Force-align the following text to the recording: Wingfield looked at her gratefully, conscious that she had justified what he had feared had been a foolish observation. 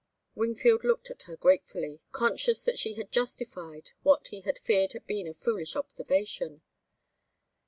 Wingfield 0.33 0.83
looked 0.83 1.11
at 1.11 1.21
her 1.29 1.35
gratefully, 1.35 2.01
conscious 2.11 2.63
that 2.63 2.79
she 2.79 2.95
had 2.95 3.11
justified 3.11 3.91
what 4.01 4.29
he 4.29 4.41
had 4.41 4.57
feared 4.57 4.93
had 4.93 5.05
been 5.05 5.27
a 5.27 5.33
foolish 5.35 5.75
observation. 5.75 6.63